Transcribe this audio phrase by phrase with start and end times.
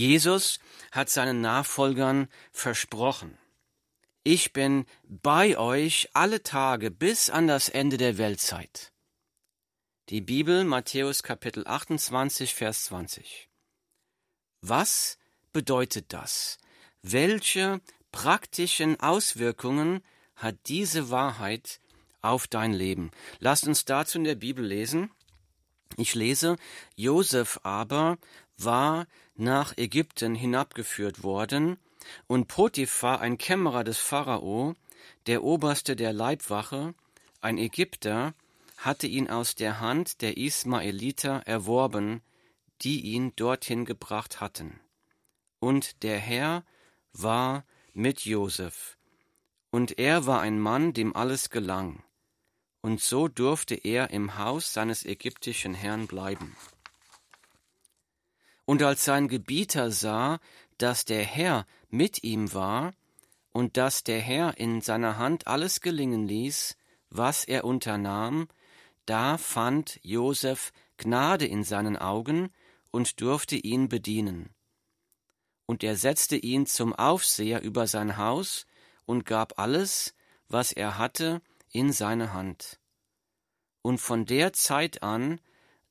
[0.00, 0.60] Jesus
[0.92, 3.36] hat seinen Nachfolgern versprochen,
[4.22, 8.92] ich bin bei euch alle Tage bis an das Ende der Weltzeit.
[10.08, 13.50] Die Bibel Matthäus Kapitel 28 Vers 20.
[14.62, 15.18] Was
[15.52, 16.56] bedeutet das?
[17.02, 20.02] Welche praktischen Auswirkungen
[20.34, 21.78] hat diese Wahrheit
[22.22, 23.10] auf dein Leben?
[23.38, 25.10] Lasst uns dazu in der Bibel lesen.
[25.98, 26.56] Ich lese,
[26.96, 28.16] Josef aber
[28.64, 29.06] war
[29.36, 31.78] nach Ägypten hinabgeführt worden,
[32.26, 34.74] und Potiphar, ein Kämmerer des Pharao,
[35.26, 36.94] der Oberste der Leibwache,
[37.40, 38.34] ein Ägypter,
[38.78, 42.22] hatte ihn aus der Hand der Ismaeliter erworben,
[42.82, 44.80] die ihn dorthin gebracht hatten.
[45.58, 46.64] Und der Herr
[47.12, 48.96] war mit Josef,
[49.70, 52.02] und er war ein Mann, dem alles gelang,
[52.80, 56.56] und so durfte er im Haus seines ägyptischen Herrn bleiben.
[58.70, 60.38] Und als sein Gebieter sah,
[60.78, 62.92] dass der Herr mit ihm war
[63.50, 66.76] und dass der Herr in seiner Hand alles gelingen ließ,
[67.08, 68.46] was er unternahm,
[69.06, 72.52] da fand Josef Gnade in seinen Augen
[72.92, 74.54] und durfte ihn bedienen.
[75.66, 78.66] Und er setzte ihn zum Aufseher über sein Haus
[79.04, 80.14] und gab alles,
[80.46, 82.78] was er hatte, in seine Hand.
[83.82, 85.40] Und von der Zeit an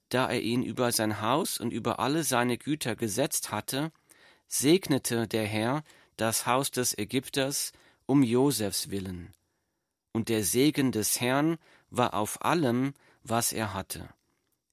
[0.10, 3.92] da er ihn über sein Haus und über alle seine Güter gesetzt hatte,
[4.48, 5.84] segnete der Herr
[6.18, 7.72] das Haus des Ägypters
[8.06, 9.34] um Josefs willen.
[10.12, 11.58] Und der Segen des Herrn
[11.92, 12.94] war auf allem,
[13.24, 14.10] was er hatte,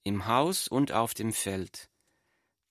[0.03, 1.91] im Haus und auf dem Feld.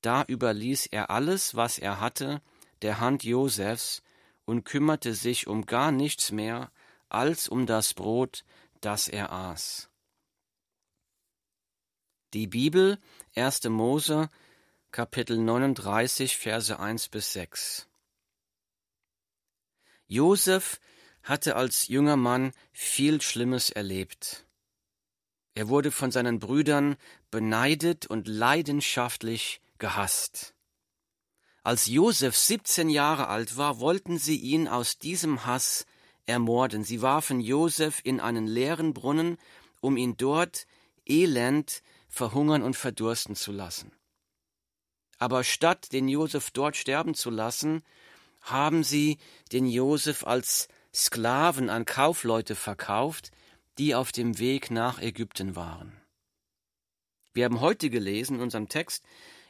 [0.02, 2.42] Da überließ er alles, was er hatte,
[2.82, 4.02] der Hand Josefs
[4.46, 6.72] und kümmerte sich um gar nichts mehr
[7.10, 8.44] als um das Brot,
[8.82, 9.90] das er aß.
[12.34, 12.98] Die Bibel,
[13.36, 13.66] 1.
[13.70, 14.30] Mose,
[14.92, 17.88] Kapitel 39, Verse 1 bis 6.
[20.08, 20.80] Josef
[21.24, 24.46] hatte als junger Mann viel Schlimmes erlebt.
[25.54, 26.98] Er wurde von seinen Brüdern
[27.32, 30.54] beneidet und leidenschaftlich gehasst.
[31.64, 35.86] Als Josef 17 Jahre alt war, wollten sie ihn aus diesem Hass
[36.26, 36.84] ermorden.
[36.84, 39.38] Sie warfen Josef in einen leeren Brunnen,
[39.82, 40.68] um ihn dort
[41.06, 41.82] elend
[42.16, 43.92] verhungern und verdursten zu lassen.
[45.18, 47.84] Aber statt den Josef dort sterben zu lassen,
[48.42, 49.18] haben sie
[49.52, 53.32] den Josef als Sklaven an Kaufleute verkauft,
[53.78, 56.00] die auf dem Weg nach Ägypten waren.
[57.34, 59.04] Wir haben heute gelesen in unserem Text,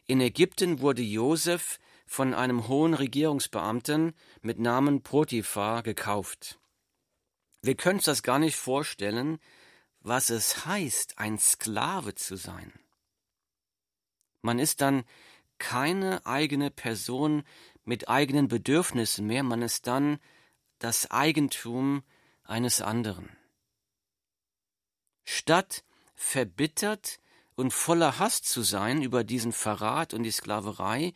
[0.07, 6.59] in Ägypten wurde Josef von einem hohen Regierungsbeamten mit Namen Potiphar gekauft.
[7.61, 9.39] Wir können uns das gar nicht vorstellen,
[10.05, 12.71] was es heißt, ein Sklave zu sein.
[14.43, 15.03] Man ist dann
[15.57, 17.43] keine eigene Person
[17.85, 20.19] mit eigenen Bedürfnissen mehr, man ist dann
[20.77, 22.03] das Eigentum
[22.43, 23.35] eines anderen.
[25.23, 25.83] Statt
[26.13, 27.19] verbittert
[27.55, 31.13] und voller Hass zu sein über diesen Verrat und die Sklaverei,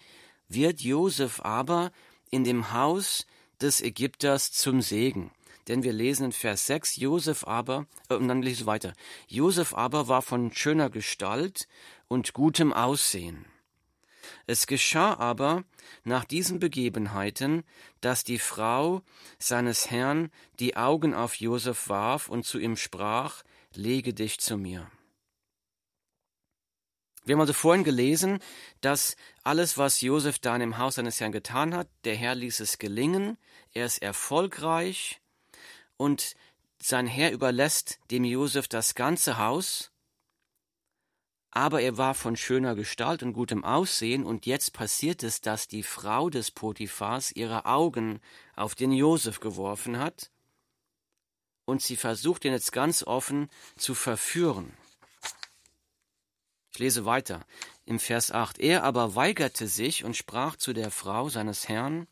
[0.47, 1.91] wird Josef aber
[2.31, 3.27] in dem Haus
[3.61, 5.31] des Ägypters zum Segen.
[5.67, 8.93] Denn wir lesen in Vers 6, Josef aber, äh, und dann lese ich weiter,
[9.27, 11.67] Josef aber war von schöner Gestalt
[12.07, 13.45] und gutem Aussehen.
[14.47, 15.63] Es geschah aber
[16.03, 17.63] nach diesen Begebenheiten,
[18.01, 19.01] dass die Frau
[19.37, 23.43] seines Herrn die Augen auf Josef warf und zu ihm sprach,
[23.73, 24.89] lege dich zu mir.
[27.25, 28.39] Wir haben also vorhin gelesen,
[28.81, 32.59] dass alles, was Josef da in dem Haus seines Herrn getan hat, der Herr ließ
[32.59, 33.37] es gelingen,
[33.71, 35.21] er ist erfolgreich,
[35.99, 36.35] und
[36.81, 39.91] sein Herr überlässt dem Josef das ganze Haus,
[41.51, 45.83] aber er war von schöner Gestalt und gutem Aussehen, und jetzt passiert es, dass die
[45.83, 48.21] Frau des Potiphars ihre Augen
[48.55, 50.31] auf den Josef geworfen hat,
[51.65, 54.71] und sie versucht ihn jetzt ganz offen zu verführen.
[56.71, 57.45] Ich lese weiter
[57.85, 58.57] im Vers 8.
[58.59, 62.07] Er aber weigerte sich und sprach zu der Frau seines Herrn,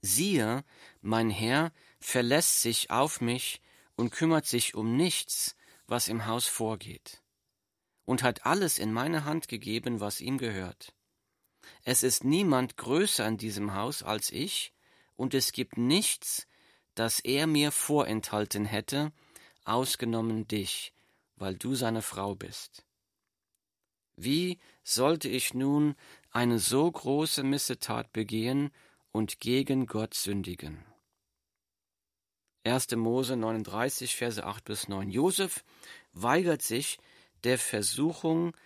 [0.00, 0.64] Siehe,
[1.00, 3.60] mein Herr verlässt sich auf mich
[3.96, 5.56] und kümmert sich um nichts,
[5.86, 7.22] was im Haus vorgeht,
[8.04, 10.94] und hat alles in meine Hand gegeben, was ihm gehört.
[11.82, 14.72] Es ist niemand größer in diesem Haus als ich,
[15.16, 16.46] und es gibt nichts,
[16.94, 19.12] das er mir vorenthalten hätte,
[19.64, 20.92] ausgenommen dich,
[21.36, 22.84] weil du seine Frau bist.
[24.16, 25.94] Wie sollte ich nun
[26.30, 28.70] eine so große Missetat begehen
[29.12, 30.84] und gegen Gott sündigen?
[32.64, 32.96] 1.
[32.96, 35.10] Mose 39, Verse 8 bis 9.
[35.10, 35.64] Josef
[36.12, 36.98] weigert sich
[37.44, 38.56] der Versuchung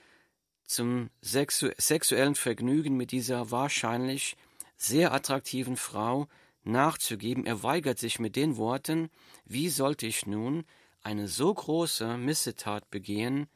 [0.64, 4.36] zum sexu sexuellen Vergnügen mit dieser wahrscheinlich
[4.76, 6.28] sehr attraktiven Frau
[6.64, 7.44] nachzugeben.
[7.44, 9.10] Er weigert sich mit den Worten,
[9.44, 10.64] wie sollte ich nun
[11.02, 13.48] eine so große Missetat begehen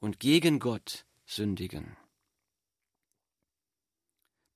[0.00, 1.96] und gegen Gott sündigen?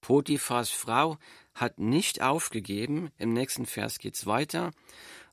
[0.00, 1.16] Potiphas Frau
[1.54, 4.72] hat nicht aufgegeben, im nächsten Vers geht's weiter,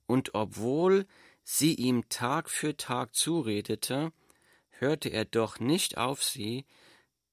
[0.09, 1.06] und obwohl
[1.44, 4.11] sie ihm Tag für Tag zuredete,
[4.71, 6.65] hörte er doch nicht auf sie,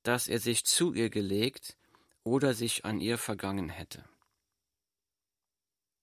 [0.03, 1.79] dass er sich zu ihr gelegt
[2.23, 4.05] oder sich an ihr vergangen hätte.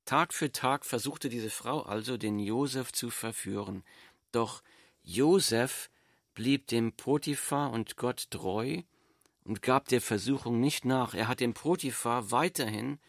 [0.06, 3.84] Tag für Tag versuchte diese Frau also, den Josef zu verführen,
[4.32, 4.64] doch
[5.04, 5.92] Josef
[6.34, 8.82] blieb dem Potiphar und Gott treu
[9.44, 11.14] und gab der Versuchung nicht nach.
[11.14, 13.00] Er hat dem Potiphar weiterhin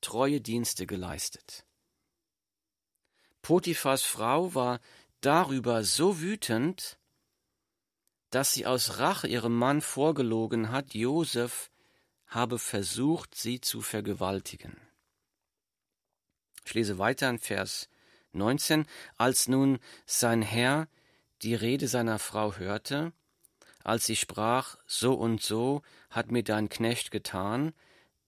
[0.00, 1.66] treue Dienste geleistet.
[3.42, 4.80] Potiphars Frau war
[5.20, 6.98] darüber so wütend,
[8.30, 11.70] dass sie aus Rache ihrem Mann vorgelogen hat, Josef
[12.26, 14.76] habe versucht, sie zu vergewaltigen.
[16.64, 17.88] Ich lese weiter in Vers
[18.32, 18.86] 19.
[19.16, 20.88] Als nun sein Herr
[21.42, 23.12] die Rede seiner Frau hörte,
[23.82, 27.72] als sie sprach, so und so hat mir dein Knecht getan,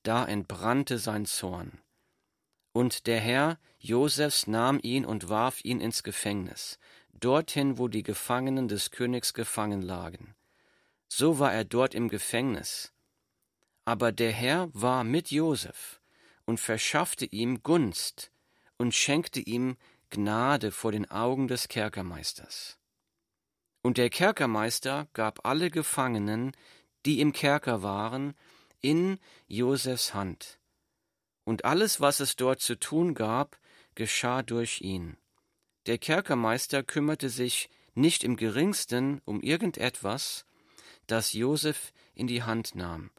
[0.03, 1.82] da entbrannte sein Zorn.
[2.73, 6.79] Und der Herr Josefs nahm ihn und warf ihn ins Gefängnis,
[7.13, 10.35] dorthin, wo die Gefangenen des Königs gefangen lagen.
[11.09, 12.93] So war er dort im Gefängnis.
[13.85, 16.01] Aber der Herr war mit Josef
[16.47, 18.31] und verschaffte ihm Gunst
[18.79, 19.77] und schenkte ihm
[20.11, 22.79] Gnade vor den Augen des Kerkermeisters.
[23.83, 26.53] Und der Kerkermeister gab alle Gefangenen,
[27.05, 28.35] die im Kerker waren,
[28.81, 30.59] in Josefs Hand.
[31.45, 33.59] Und alles, was es dort zu tun gab,
[33.95, 35.17] geschah durch ihn.
[35.87, 40.47] Der Kerkermeister kümmerte sich nicht im geringsten um irgendetwas,
[41.07, 43.11] das Josef in die Hand nahm,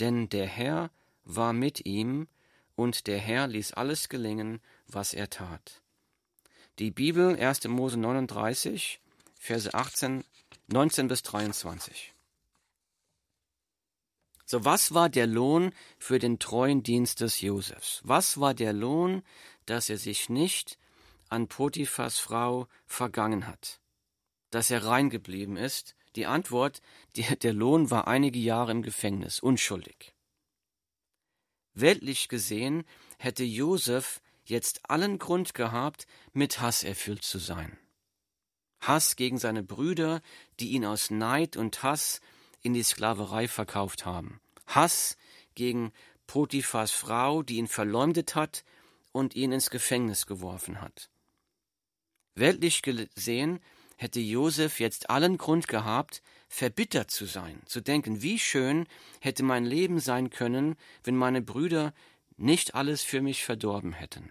[0.00, 0.90] denn der Herr
[1.24, 2.28] war mit ihm,
[2.74, 5.80] und der Herr ließ alles gelingen, was er tat.
[6.78, 7.68] Die Bibel 1.
[7.68, 9.00] Mose 39,
[9.38, 10.24] Verse 18,
[10.68, 12.12] 19 bis 23.
[14.48, 18.00] So, was war der Lohn für den treuen Dienst des Josefs?
[18.04, 19.22] Was war der Lohn,
[19.66, 20.78] dass er sich nicht
[21.28, 23.80] an Potiphas Frau vergangen hat?
[24.50, 25.96] Dass er rein geblieben ist?
[26.14, 26.80] Die Antwort,
[27.16, 30.14] die, der Lohn war einige Jahre im Gefängnis, unschuldig.
[31.74, 32.84] Weltlich gesehen
[33.18, 37.76] hätte Josef jetzt allen Grund gehabt, mit Hass erfüllt zu sein.
[38.80, 40.22] Hass gegen seine Brüder,
[40.60, 42.20] die ihn aus Neid und Hass
[42.66, 44.40] in die Sklaverei verkauft haben.
[44.66, 45.16] Hass
[45.54, 45.92] gegen
[46.26, 48.64] Potiphas Frau, die ihn verleumdet hat
[49.12, 51.08] und ihn ins Gefängnis geworfen hat.
[52.34, 53.60] Weltlich gesehen
[53.96, 58.86] hätte Josef jetzt allen Grund gehabt, verbittert zu sein, zu denken, wie schön
[59.20, 61.94] hätte mein Leben sein können, wenn meine Brüder
[62.36, 64.30] nicht alles für mich verdorben hätten.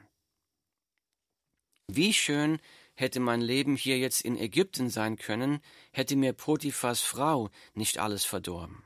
[1.88, 2.60] Wie schön
[2.95, 5.59] hätte mein Leben hier jetzt in Ägypten sein können,
[5.92, 8.83] hätte mir Potiphas Frau nicht alles verdorben.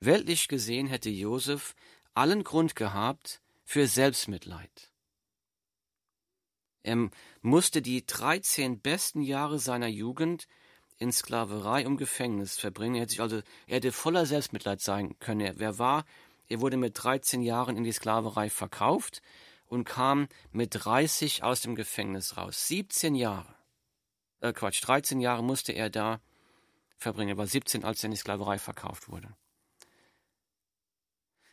[0.00, 1.74] Weltlich gesehen hätte Josef
[2.14, 4.92] allen Grund gehabt für Selbstmitleid.
[6.82, 7.10] Er
[7.42, 10.46] musste die 13 besten Jahre seiner Jugend
[10.98, 12.94] in Sklaverei und Gefängnis verbringen.
[12.94, 13.36] Er hätte also,
[13.66, 15.54] er hätte voller Selbstmitleid sein können.
[15.56, 16.04] Wer war?
[16.48, 19.20] Er wurde mit 13 Jahren in die Sklaverei verkauft
[19.66, 22.68] und kam mit 30 aus dem Gefängnis raus.
[22.68, 23.54] 17 Jahre.
[24.40, 26.20] Äh, Quatsch, 13 Jahre musste er da
[26.96, 27.30] verbringen.
[27.30, 29.34] Er war 17, als er in die Sklaverei verkauft wurde.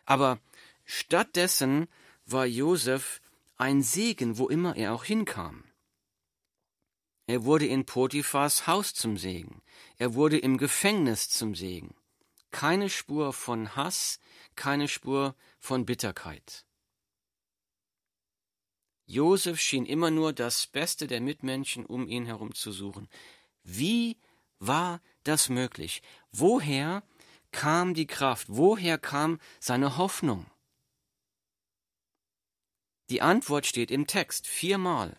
[0.06, 0.40] Aber
[0.86, 1.88] stattdessen
[2.26, 3.22] war Josef
[3.58, 5.64] ein Segen, wo immer er auch hinkam.
[7.26, 9.62] Er wurde in Potiphas Haus zum Segen.
[9.98, 11.96] Er wurde im Gefängnis zum Segen.
[12.52, 14.20] Keine Spur von Hass,
[14.56, 16.66] keine Spur von Bitterkeit.
[19.14, 23.08] Josef schien immer nur das Beste der Mitmenschen um ihn herum zu suchen.
[23.64, 24.18] Wie
[24.58, 26.02] war das möglich?
[26.32, 27.04] Woher
[27.52, 28.48] kam die Kraft?
[28.50, 30.48] Woher kam seine Hoffnung?
[33.12, 35.16] Die Antwort steht im Text viermal.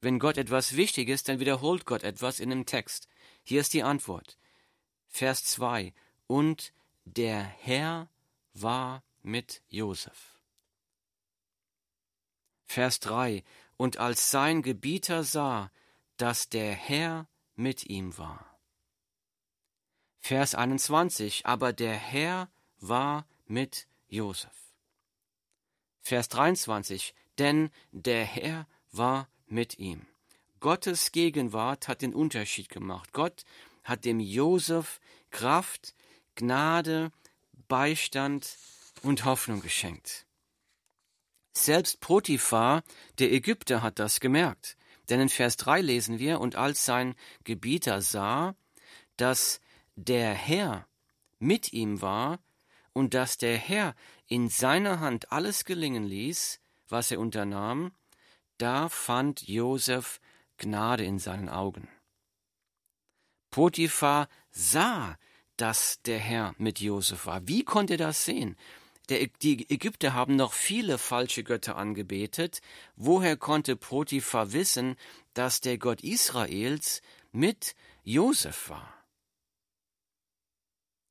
[0.00, 3.06] Wenn Gott etwas wichtig ist, dann wiederholt Gott etwas in dem Text.
[3.44, 4.36] Hier ist die Antwort.
[5.06, 5.94] Vers 2.
[6.26, 6.72] Und
[7.04, 8.10] der Herr
[8.52, 10.39] war mit Josef.
[12.70, 13.42] Vers 3
[13.76, 15.72] Und als sein Gebieter sah,
[16.18, 18.60] dass der Herr mit ihm war.
[20.20, 22.48] Vers 21 Aber der Herr
[22.78, 24.54] war mit Josef.
[26.00, 30.06] Vers 23 Denn der Herr war mit ihm.
[30.60, 33.12] Gottes Gegenwart hat den Unterschied gemacht.
[33.12, 33.44] Gott
[33.82, 35.00] hat dem Josef
[35.32, 35.92] Kraft,
[36.36, 37.10] Gnade,
[37.66, 38.56] Beistand
[39.02, 40.24] und Hoffnung geschenkt.
[41.52, 42.82] Selbst Potiphar,
[43.18, 44.76] der Ägypter, hat das gemerkt.
[45.08, 47.14] Denn in Vers 3 lesen wir, und als sein
[47.44, 48.54] Gebieter sah,
[49.16, 49.60] dass
[49.96, 50.86] der Herr
[51.38, 52.38] mit ihm war
[52.92, 53.94] und dass der Herr
[54.26, 57.92] in seiner Hand alles gelingen ließ, was er unternahm,
[58.58, 60.20] da fand Josef
[60.58, 61.88] Gnade in seinen Augen.
[63.50, 65.16] Potiphar sah,
[65.56, 67.46] dass der Herr mit Josef war.
[67.48, 68.56] Wie konnte er das sehen?
[69.10, 72.60] Der, die Ägypter haben noch viele falsche Götter angebetet.
[72.94, 74.96] Woher konnte Potiphar wissen,
[75.34, 77.02] dass der Gott Israels
[77.32, 77.74] mit
[78.04, 78.94] Josef war?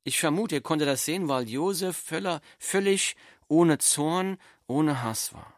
[0.02, 2.10] Ich vermute, er konnte das sehen, weil Josef
[2.58, 3.16] völlig
[3.48, 5.54] ohne Zorn, ohne Hass war.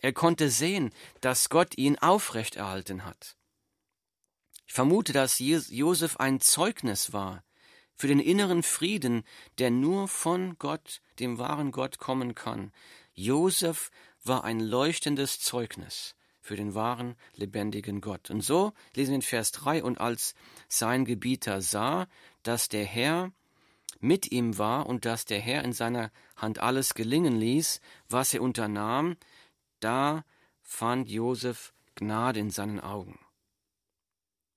[0.00, 3.36] Er konnte sehen, dass Gott ihn aufrechterhalten hat.
[4.66, 7.42] Ich vermute, dass Josef ein Zeugnis war
[7.98, 9.24] für den inneren Frieden,
[9.58, 12.72] der nur von Gott, dem wahren Gott, kommen kann.
[13.12, 13.90] Josef
[14.24, 18.30] war ein leuchtendes Zeugnis für den wahren, lebendigen Gott.
[18.30, 20.34] Und so lesen wir in Vers 3, und als
[20.68, 22.06] sein Gebieter sah,
[22.42, 23.32] dass der Herr
[24.00, 28.42] mit ihm war und dass der Herr in seiner Hand alles gelingen ließ, was er
[28.42, 29.16] unternahm,
[29.80, 30.24] da
[30.62, 33.18] fand Josef Gnade in seinen Augen.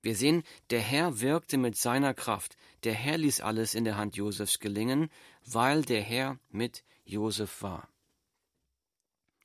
[0.01, 2.58] Wir sehen, der Herr wirkte mit seiner Kraft.
[2.84, 5.10] Der Herr ließ alles in der Hand Josefs gelingen,
[5.46, 7.88] weil der Herr mit Josef war.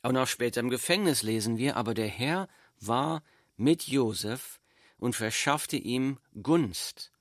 [0.03, 2.49] Und auch später im Gefängnis lesen wir, aber der Herr
[2.81, 3.23] war
[3.57, 4.61] mit Josef
[4.99, 7.13] und verschaffte ihm Gunst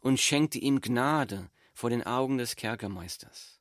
[0.00, 3.60] und schenkte ihm Gnade vor den Augen des Kerkermeisters.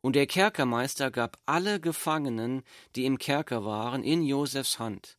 [0.00, 2.62] Und der Kerkermeister gab alle Gefangenen,
[2.94, 5.18] die im Kerker waren, in Josefs Hand,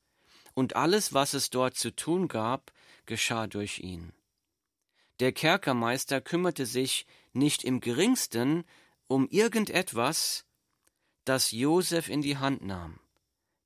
[0.53, 2.71] und alles, was es dort zu tun gab,
[3.07, 4.13] geschah durch ihn.
[5.19, 8.63] Der Kerkermeister kümmerte sich nicht im geringsten
[9.07, 10.45] um irgendetwas,
[11.25, 12.99] das Josef in die Hand nahm,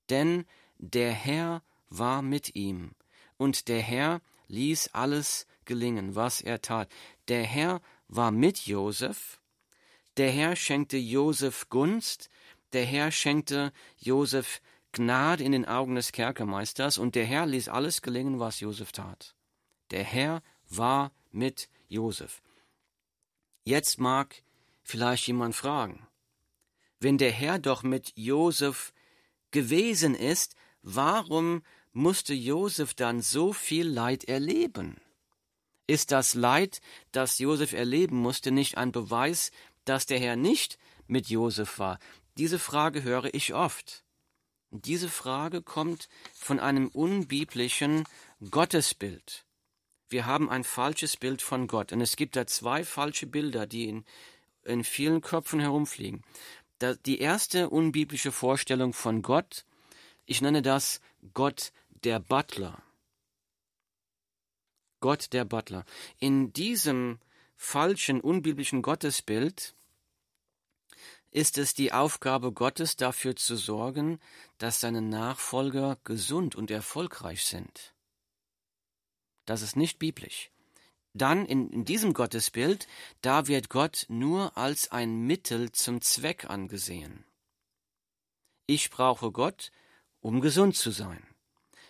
[0.10, 0.46] denn
[0.78, 2.96] der Herr war mit ihm,
[3.38, 6.90] und der Herr ließ alles gelingen, was er tat.
[7.28, 9.42] Der Herr war mit Josef,
[10.18, 12.30] der Herr schenkte Josef Gunst,
[12.74, 14.62] der Herr schenkte Josef
[14.94, 19.36] Gnade in den Augen des Kerkermeisters, und der Herr ließ alles gelingen, was Josef tat.
[19.92, 22.42] Der Herr war mit Josef.
[23.64, 24.44] Jetzt mag
[24.84, 26.08] vielleicht jemand fragen,
[27.00, 28.94] wenn der Herr doch mit Josef
[29.52, 35.02] gewesen ist, warum musste Josef dann so viel Leid erleben?
[35.88, 36.80] Ist das Leid,
[37.12, 39.52] das Josef erleben musste, nicht ein Beweis,
[39.84, 42.00] dass der Herr nicht mit Josef war?
[42.38, 44.04] Diese Frage höre ich oft.
[44.72, 48.06] Diese Frage kommt von einem unbiblischen
[48.50, 49.46] Gottesbild.
[50.08, 51.92] Wir haben ein falsches Bild von Gott.
[51.92, 54.06] Und es gibt da zwei falsche Bilder, die in,
[54.64, 56.24] in vielen Köpfen herumfliegen.
[56.80, 59.66] Da, die erste unbiblische Vorstellung von Gott,
[60.26, 61.02] ich nenne das
[61.34, 61.74] Gott
[62.06, 62.82] der Butler.
[65.02, 65.84] Gott der Butler.
[66.18, 67.20] In diesem
[67.58, 69.76] falschen, unbiblischen Gottesbild
[71.32, 74.20] ist es die Aufgabe Gottes dafür zu sorgen,
[74.58, 77.94] dass seine Nachfolger gesund und erfolgreich sind.
[79.46, 80.52] Das ist nicht biblisch.
[81.14, 82.88] Dann in, in, diesem Gottesbild,
[83.22, 87.26] da wird Gott nur als ein Mittel zum Zweck angesehen.
[88.66, 89.72] Ich brauche Gott,
[90.22, 91.26] um gesund zu sein.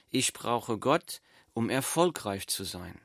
[0.10, 1.22] Ich brauche Gott,
[1.54, 3.00] um erfolgreich zu sein.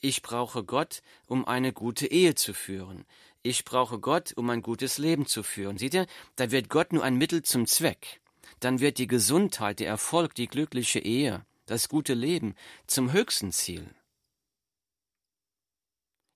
[0.00, 3.06] Ich brauche Gott, um eine gute Ehe zu führen.
[3.46, 5.76] Ich brauche Gott, um ein gutes Leben zu führen.
[5.76, 8.22] Seht ihr, da wird Gott nur ein Mittel zum Zweck.
[8.58, 12.54] Dann wird die Gesundheit, der Erfolg, die glückliche Ehe, das gute Leben
[12.86, 13.86] zum höchsten Ziel.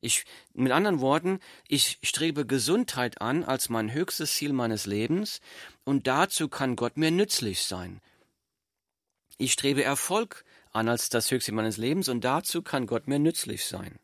[0.02, 5.40] Ich, mit anderen Worten, ich strebe Gesundheit an als mein höchstes Ziel meines Lebens
[5.84, 8.02] und dazu kann Gott mir nützlich sein.
[9.38, 13.64] Ich strebe Erfolg an als das Höchste meines Lebens und dazu kann Gott mir nützlich
[13.64, 13.98] sein.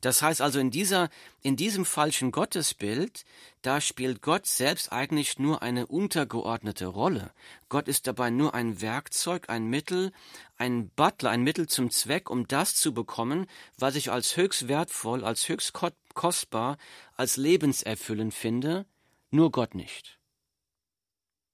[0.00, 1.10] Das heißt also in dieser,
[1.42, 3.24] in diesem falschen Gottesbild,
[3.62, 7.32] da spielt Gott selbst eigentlich nur eine untergeordnete Rolle.
[7.68, 10.12] Gott ist dabei nur ein Werkzeug, ein Mittel,
[10.56, 15.24] ein Butler, ein Mittel zum Zweck, um das zu bekommen, was ich als höchst wertvoll,
[15.24, 15.72] als höchst
[16.14, 16.78] kostbar,
[17.16, 18.86] als lebenserfüllend finde,
[19.30, 20.18] nur Gott nicht.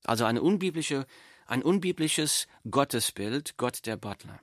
[0.04, 1.06] Also eine unbiblische
[1.46, 4.40] ein unbiblisches Gottesbild, Gott der Butler.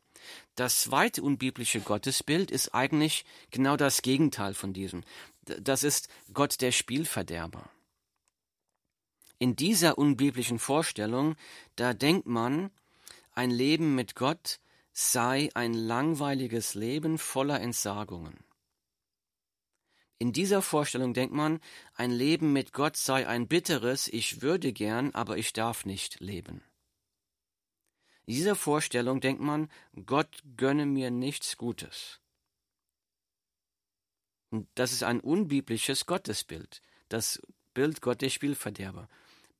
[0.55, 5.03] Das zweite unbiblische Gottesbild ist eigentlich genau das Gegenteil von diesem.
[5.45, 7.69] Das ist Gott der Spielverderber.
[9.39, 11.35] In dieser unbiblischen Vorstellung,
[11.75, 12.71] da denkt man,
[13.33, 14.59] ein Leben mit Gott
[14.93, 18.43] sei ein langweiliges Leben voller Entsagungen.
[20.19, 21.59] In dieser Vorstellung denkt man,
[21.95, 26.63] ein Leben mit Gott sei ein bitteres, ich würde gern, aber ich darf nicht leben.
[28.27, 29.69] Dieser Vorstellung denkt man,
[30.05, 32.19] Gott gönne mir nichts Gutes.
[34.49, 37.41] Und das ist ein unbiblisches Gottesbild, das
[37.73, 39.09] Bild Gott der Spielverderber.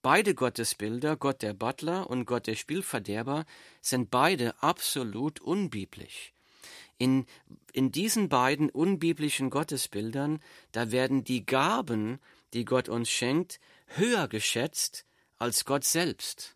[0.02, 3.46] Beide Gottesbilder, Gott der Butler und Gott der Spielverderber,
[3.82, 6.34] sind beide absolut unbiblisch.
[6.98, 7.26] In,
[7.72, 10.42] in diesen beiden unbiblischen Gottesbildern,
[10.72, 12.20] da werden die Gaben,
[12.54, 15.06] die Gott uns schenkt, höher geschätzt
[15.38, 16.53] als Gott selbst.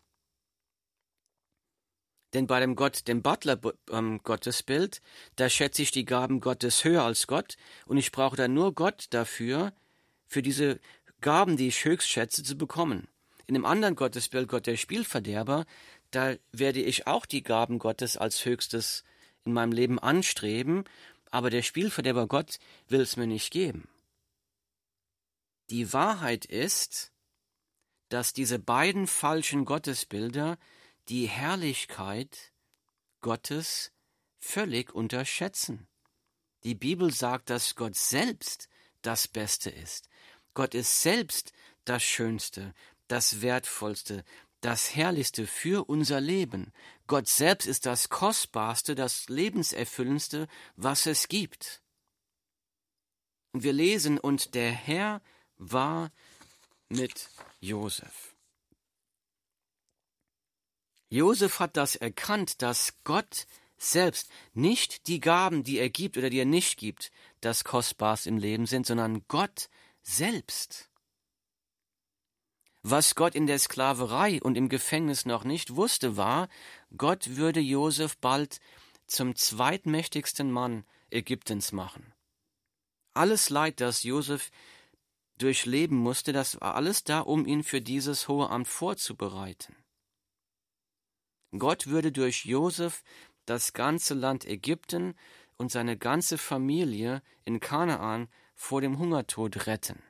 [2.34, 3.58] Denn bei dem Gott, dem Butler
[3.90, 5.00] ähm, Gottesbild,
[5.36, 7.56] da schätze ich die Gaben Gottes höher als Gott
[7.86, 9.72] und ich brauche dann nur Gott dafür,
[10.26, 10.78] für diese
[11.20, 13.08] Gaben, die ich höchst schätze, zu bekommen.
[13.46, 15.64] In dem anderen Gottesbild, Gott der Spielverderber,
[16.10, 19.04] da werde ich auch die Gaben Gottes als höchstes
[19.44, 20.84] in meinem Leben anstreben,
[21.30, 22.58] aber der Spielverderber Gott
[22.88, 23.88] will es mir nicht geben.
[25.70, 27.12] Die Wahrheit ist,
[28.08, 30.58] dass diese beiden falschen Gottesbilder
[31.08, 32.52] die Herrlichkeit
[33.20, 33.92] Gottes
[34.38, 35.88] völlig unterschätzen.
[36.64, 38.68] Die Bibel sagt, dass Gott selbst
[39.02, 40.08] das Beste ist.
[40.54, 41.52] Gott ist selbst
[41.84, 42.74] das Schönste,
[43.06, 44.24] das Wertvollste,
[44.60, 46.72] das Herrlichste für unser Leben.
[47.06, 51.80] Gott selbst ist das Kostbarste, das Lebenserfüllendste, was es gibt.
[53.52, 55.22] Und wir lesen, und der Herr
[55.56, 56.10] war
[56.88, 58.37] mit Josef.
[61.10, 63.46] Josef hat das erkannt, dass Gott
[63.78, 67.10] selbst nicht die Gaben, die er gibt oder die er nicht gibt,
[67.40, 69.68] das Kostbarste im Leben sind, sondern Gott
[70.02, 70.90] selbst.
[72.82, 76.48] Was Gott in der Sklaverei und im Gefängnis noch nicht wusste, war,
[76.96, 78.60] Gott würde Josef bald
[79.06, 82.12] zum zweitmächtigsten Mann Ägyptens machen.
[83.14, 84.50] Alles Leid, das Josef
[85.38, 89.74] durchleben musste, das war alles da, um ihn für dieses hohe Amt vorzubereiten.
[91.56, 93.02] Gott würde durch Josef
[93.46, 95.14] das ganze Land Ägypten
[95.56, 100.02] und seine ganze Familie in Kanaan vor dem Hungertod retten.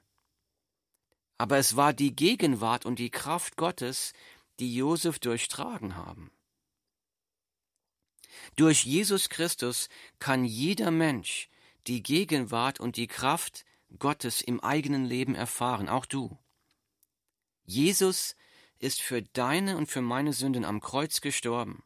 [1.38, 4.12] Aber es war die Gegenwart und die Kraft Gottes,
[4.59, 6.33] die Josef durchtragen haben.
[8.57, 11.48] Durch Jesus Christus kann jeder Mensch
[11.87, 13.64] die Gegenwart und die Kraft
[13.98, 16.37] Gottes im eigenen Leben erfahren, auch du.
[17.64, 18.37] Jesus
[18.79, 21.83] ist für deine und für meine Sünden am Kreuz gestorben,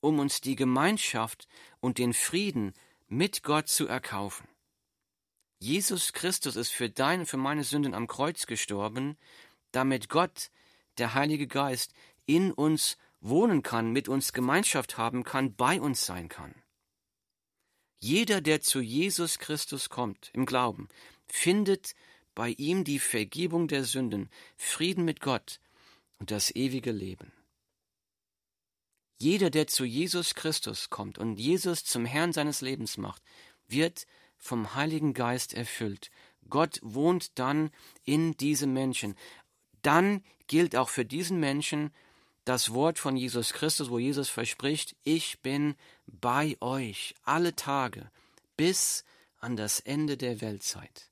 [0.00, 1.48] um uns die Gemeinschaft
[1.80, 2.74] und den Frieden
[3.08, 4.46] mit Gott zu erkaufen.
[5.58, 9.16] Jesus Christus ist für deine und für meine Sünden am Kreuz gestorben,
[9.72, 10.50] damit Gott,
[10.98, 11.92] der Heilige Geist,
[12.26, 16.54] in uns wohnen kann, mit uns Gemeinschaft haben kann, bei uns sein kann.
[18.02, 20.88] Jeder, der zu Jesus Christus kommt, im Glauben,
[21.26, 21.94] findet
[22.34, 25.60] bei ihm die Vergebung der Sünden, Frieden mit Gott
[26.20, 27.32] und das ewige Leben.
[29.18, 33.22] Jeder, der zu Jesus Christus kommt und Jesus zum Herrn seines Lebens macht,
[33.66, 34.06] wird
[34.38, 36.10] vom Heiligen Geist erfüllt.
[36.48, 37.70] Gott wohnt dann
[38.04, 39.16] in diesem Menschen.
[39.82, 41.92] Dann gilt auch für diesen Menschen
[42.44, 48.10] das Wort von Jesus Christus, wo Jesus verspricht, ich bin bei euch alle Tage
[48.56, 49.04] bis
[49.38, 51.10] an das Ende der Weltzeit.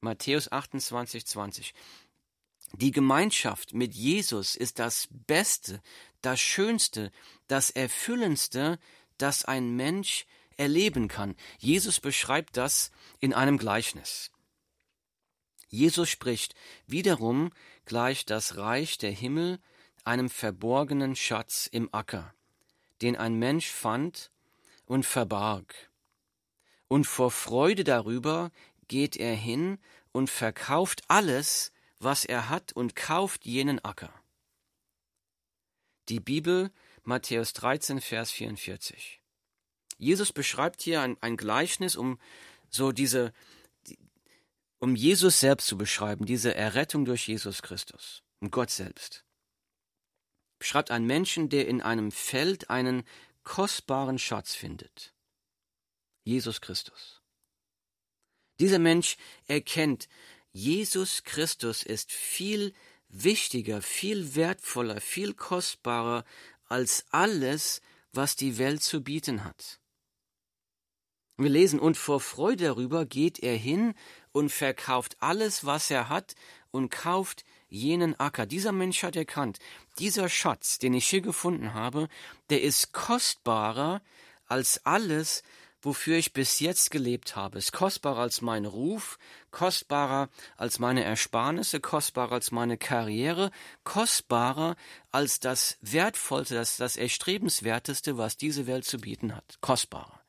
[0.00, 1.74] Matthäus 28, 20.
[2.72, 5.82] Die Gemeinschaft mit Jesus ist das Beste,
[6.22, 7.10] das Schönste,
[7.48, 8.78] das Erfüllendste,
[9.18, 11.34] das ein Mensch erleben kann.
[11.58, 14.30] Jesus beschreibt das in einem Gleichnis.
[15.68, 16.54] Jesus spricht,
[16.86, 17.50] wiederum
[17.86, 19.60] gleicht das Reich der Himmel
[20.04, 22.34] einem verborgenen Schatz im Acker,
[23.02, 24.30] den ein Mensch fand
[24.86, 25.90] und verbarg.
[26.88, 28.50] Und vor Freude darüber
[28.88, 29.78] geht er hin
[30.12, 34.12] und verkauft alles, was er hat, und kauft jenen Acker.
[36.08, 36.72] Die Bibel,
[37.04, 39.20] Matthäus 13, Vers 44.
[39.98, 42.18] Jesus beschreibt hier ein, ein Gleichnis, um
[42.70, 43.32] so diese,
[44.78, 49.24] um Jesus selbst zu beschreiben, diese Errettung durch Jesus Christus, um Gott selbst.
[50.58, 53.04] Beschreibt einen Menschen, der in einem Feld einen
[53.44, 55.14] kostbaren Schatz findet.
[56.24, 57.20] Jesus Christus.
[58.58, 60.08] Dieser Mensch erkennt,
[60.52, 62.74] Jesus Christus ist viel
[63.08, 66.24] wichtiger, viel wertvoller, viel kostbarer
[66.66, 67.80] als alles,
[68.12, 69.80] was die Welt zu bieten hat.
[71.36, 73.94] Wir lesen, und vor Freude darüber geht er hin
[74.32, 76.34] und verkauft alles, was er hat,
[76.70, 78.46] und kauft jenen Acker.
[78.46, 79.58] Dieser Mensch hat erkannt,
[79.98, 82.08] dieser Schatz, den ich hier gefunden habe,
[82.50, 84.02] der ist kostbarer
[84.46, 85.42] als alles,
[85.82, 89.18] wofür ich bis jetzt gelebt habe, ist kostbarer als mein Ruf,
[89.50, 93.50] kostbarer als meine Ersparnisse, kostbarer als meine Karriere,
[93.84, 94.76] kostbarer
[95.10, 99.58] als das Wertvollste, das, das Erstrebenswerteste, was diese Welt zu bieten hat.
[99.60, 100.20] Kostbarer.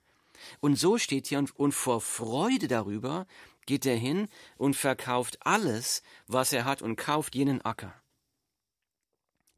[0.59, 3.27] Und so steht hier und, und vor Freude darüber
[3.65, 7.93] geht er hin und verkauft alles, was er hat und kauft jenen Acker.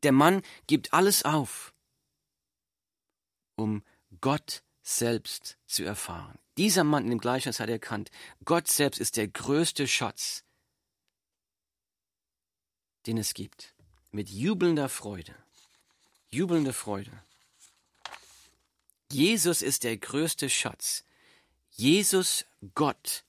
[0.04, 1.74] Der Mann gibt alles auf,
[3.56, 3.84] um
[4.20, 6.38] Gott selbst zu erfahren.
[6.58, 8.12] Dieser Mann in dem Gleichnis hat erkannt,
[8.46, 10.44] Gott selbst ist der größte Schatz,
[13.08, 13.74] den es gibt.
[14.12, 15.36] Mit jubelnder Freude.
[16.30, 17.12] Jubelnde Freude.
[19.12, 21.04] Jesus ist der größte Schatz.
[21.72, 23.24] Jesus, Gott,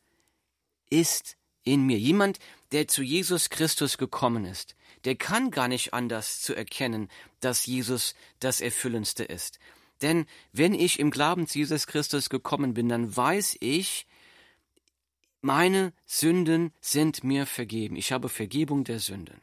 [0.91, 1.99] ist in mir.
[1.99, 2.39] Jemand,
[2.73, 8.15] der zu Jesus Christus gekommen ist, der kann gar nicht anders zu erkennen, dass Jesus
[8.41, 9.59] das Erfüllendste ist.
[10.03, 14.07] Denn wenn ich im Glauben zu Jesus Christus gekommen bin, dann weiß ich,
[15.41, 17.97] meine Sünden sind mir vergeben.
[17.97, 19.41] Ich habe Vergebung der Sünden.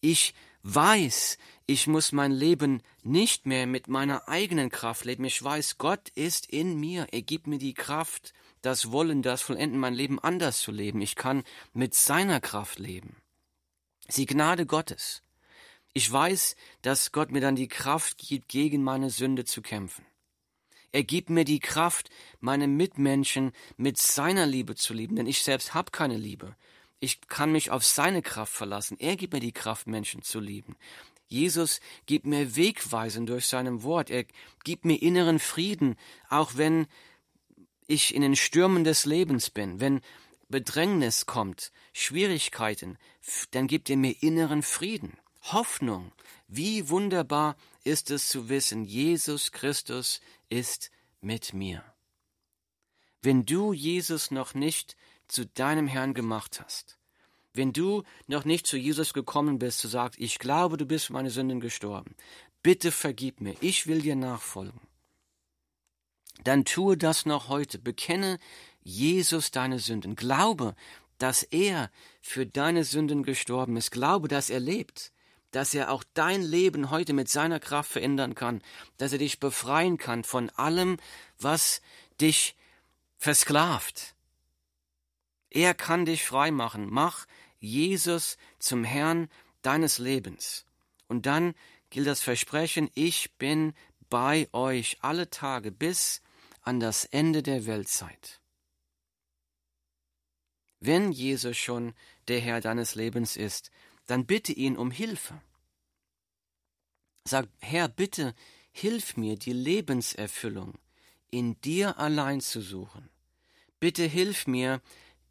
[0.00, 5.24] Ich weiß, ich muss mein Leben nicht mehr mit meiner eigenen Kraft leben.
[5.24, 7.06] Ich weiß, Gott ist in mir.
[7.12, 11.00] Er gibt mir die Kraft, das Wollen, das Vollenden, mein Leben anders zu leben.
[11.00, 13.16] Ich kann mit seiner Kraft leben.
[14.08, 15.22] Sie Gnade Gottes.
[15.96, 20.04] Ich weiß, dass Gott mir dann die Kraft gibt, gegen meine Sünde zu kämpfen.
[20.90, 25.72] Er gibt mir die Kraft, meine Mitmenschen mit seiner Liebe zu lieben, denn ich selbst
[25.72, 26.56] habe keine Liebe.
[26.98, 28.96] Ich kann mich auf seine Kraft verlassen.
[28.98, 30.76] Er gibt mir die Kraft, Menschen zu lieben.
[31.28, 34.10] Jesus gibt mir Wegweisen durch seinem Wort.
[34.10, 34.24] Er
[34.64, 35.96] gibt mir inneren Frieden,
[36.28, 36.86] auch wenn
[37.86, 40.00] ich in den Stürmen des Lebens bin, wenn
[40.48, 42.98] Bedrängnis kommt, Schwierigkeiten,
[43.52, 45.18] dann gibt er mir inneren Frieden.
[45.52, 46.12] Hoffnung.
[46.48, 51.84] Wie wunderbar ist es zu wissen, Jesus Christus ist mit mir.
[53.22, 54.96] Wenn du Jesus noch nicht
[55.28, 56.98] zu deinem Herrn gemacht hast,
[57.52, 61.12] wenn du noch nicht zu Jesus gekommen bist, zu sagen, ich glaube, du bist für
[61.12, 62.14] meine Sünden gestorben,
[62.62, 64.80] bitte vergib mir, ich will dir nachfolgen.
[66.42, 68.38] Dann tue das noch heute, bekenne
[68.82, 70.74] Jesus deine Sünden, glaube,
[71.18, 75.13] dass er für deine Sünden gestorben ist, glaube, dass er lebt,
[75.54, 78.60] dass er auch dein Leben heute mit seiner Kraft verändern kann,
[78.96, 80.96] dass er dich befreien kann von allem,
[81.38, 81.80] was
[82.20, 82.56] dich
[83.18, 84.16] versklavt.
[85.50, 86.88] Er kann dich frei machen.
[86.90, 87.26] Mach
[87.60, 89.28] Jesus zum Herrn
[89.62, 90.64] deines Lebens.
[91.06, 91.54] Und dann
[91.88, 93.74] gilt das Versprechen, ich bin
[94.10, 96.20] bei euch alle Tage bis
[96.62, 98.40] an das Ende der Weltzeit.
[100.80, 101.94] Wenn Jesus schon
[102.26, 103.70] der Herr deines Lebens ist,
[104.06, 105.40] dann bitte ihn um Hilfe.
[107.24, 108.34] Sag, Herr, bitte
[108.72, 110.74] hilf mir, die Lebenserfüllung
[111.30, 113.08] in dir allein zu suchen.
[113.80, 114.80] Bitte hilf mir,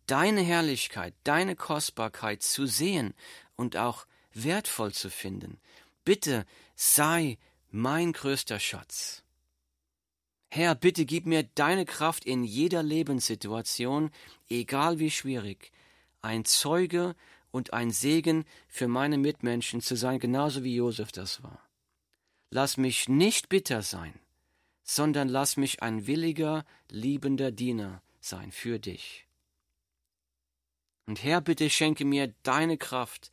[0.07, 3.13] deine Herrlichkeit, deine Kostbarkeit zu sehen
[3.55, 5.59] und auch wertvoll zu finden.
[6.03, 7.37] Bitte sei
[7.69, 9.23] mein größter Schatz.
[10.49, 14.11] Herr, bitte gib mir deine Kraft in jeder Lebenssituation,
[14.49, 15.71] egal wie schwierig,
[16.21, 17.15] ein Zeuge
[17.53, 21.61] und ein Segen für meine Mitmenschen zu sein, genauso wie Josef das war.
[22.49, 24.19] Lass mich nicht bitter sein,
[24.81, 29.27] sondern lass mich ein williger, liebender Diener sein für dich.
[31.05, 33.31] Und Herr, bitte schenke mir deine Kraft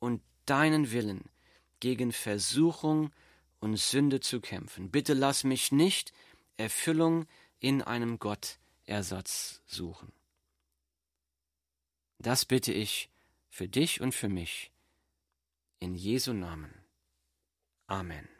[0.00, 1.30] und deinen Willen,
[1.78, 3.12] gegen Versuchung
[3.60, 4.90] und Sünde zu kämpfen.
[4.90, 6.12] Bitte lass mich nicht
[6.56, 7.26] Erfüllung
[7.60, 10.12] in einem Gottersatz suchen.
[12.18, 13.10] Das bitte ich
[13.50, 14.72] für dich und für mich.
[15.80, 16.72] In Jesu Namen.
[17.86, 18.39] Amen.